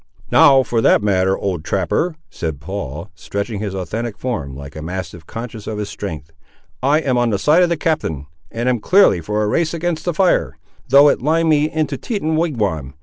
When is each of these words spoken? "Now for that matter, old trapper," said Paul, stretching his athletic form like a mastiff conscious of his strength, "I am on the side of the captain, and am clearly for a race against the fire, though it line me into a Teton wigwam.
"Now 0.31 0.63
for 0.63 0.81
that 0.81 1.03
matter, 1.03 1.37
old 1.37 1.63
trapper," 1.63 2.15
said 2.31 2.59
Paul, 2.59 3.11
stretching 3.13 3.59
his 3.59 3.75
athletic 3.75 4.17
form 4.17 4.55
like 4.57 4.75
a 4.75 4.81
mastiff 4.81 5.27
conscious 5.27 5.67
of 5.67 5.77
his 5.77 5.89
strength, 5.89 6.31
"I 6.81 7.01
am 7.01 7.19
on 7.19 7.29
the 7.29 7.37
side 7.37 7.61
of 7.61 7.69
the 7.69 7.77
captain, 7.77 8.25
and 8.49 8.67
am 8.67 8.79
clearly 8.79 9.21
for 9.21 9.43
a 9.43 9.47
race 9.47 9.75
against 9.75 10.05
the 10.05 10.13
fire, 10.15 10.57
though 10.89 11.07
it 11.07 11.21
line 11.21 11.49
me 11.49 11.69
into 11.71 11.93
a 11.93 11.97
Teton 11.99 12.35
wigwam. 12.35 12.95